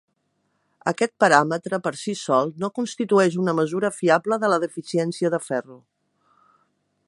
Aquest 0.91 1.11
paràmetre, 1.23 1.79
per 1.87 1.91
si 2.05 2.15
sol, 2.21 2.49
no 2.63 2.71
constitueix 2.79 3.37
una 3.43 3.55
mesura 3.61 3.93
fiable 3.99 4.41
de 4.45 4.53
la 4.55 4.61
deficiència 4.67 5.35
de 5.35 5.45
ferro. 5.51 5.79